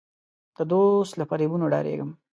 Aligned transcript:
د 0.57 0.59
دوست 0.71 1.13
له 1.19 1.23
فریبونو 1.29 1.65
ډارېږم. 1.73 2.09